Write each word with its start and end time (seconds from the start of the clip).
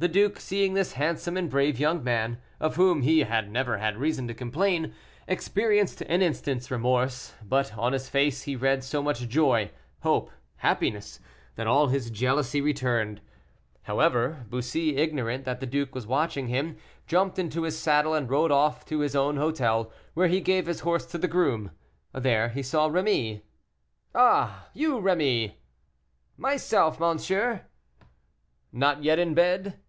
The 0.00 0.06
duke, 0.06 0.38
seeing 0.38 0.74
this 0.74 0.92
handsome 0.92 1.36
and 1.36 1.50
brave 1.50 1.80
young 1.80 2.04
man, 2.04 2.40
of 2.60 2.76
whom 2.76 3.02
he 3.02 3.24
had 3.24 3.50
never 3.50 3.78
had 3.78 3.96
reason 3.96 4.28
to 4.28 4.32
complain, 4.34 4.94
experienced 5.26 6.02
an 6.02 6.22
instant's 6.22 6.70
remorse, 6.70 7.34
but 7.42 7.76
on 7.76 7.92
his 7.92 8.08
face 8.08 8.42
he 8.42 8.54
read 8.54 8.84
so 8.84 9.02
much 9.02 9.28
joy, 9.28 9.72
hope, 10.02 10.28
and 10.28 10.38
happiness, 10.58 11.18
that 11.56 11.66
all 11.66 11.88
his 11.88 12.10
jealousy 12.10 12.60
returned. 12.60 13.20
However, 13.82 14.46
Bussy, 14.48 14.98
ignorant 14.98 15.44
that 15.46 15.58
the 15.58 15.66
duke 15.66 15.96
was 15.96 16.06
watching 16.06 16.46
him, 16.46 16.76
jumped 17.08 17.36
into 17.36 17.64
his 17.64 17.76
saddle 17.76 18.14
and 18.14 18.30
rode 18.30 18.52
off 18.52 18.84
to 18.84 19.00
his 19.00 19.16
own 19.16 19.36
hotel, 19.36 19.90
where 20.14 20.28
he 20.28 20.40
gave 20.40 20.66
his 20.66 20.78
horse 20.86 21.06
to 21.06 21.18
the 21.18 21.26
groom. 21.26 21.72
There 22.14 22.50
he 22.50 22.62
saw 22.62 22.88
Rémy. 22.88 23.42
"Ah! 24.14 24.68
you 24.74 25.00
Rémy?" 25.00 25.54
"Myself, 26.36 27.00
monsieur." 27.00 27.62
"Not 28.72 29.02
yet 29.02 29.18
in 29.18 29.34
bed?" 29.34 29.80